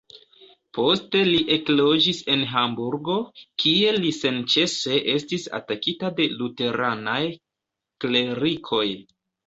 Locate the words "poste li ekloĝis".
0.77-2.21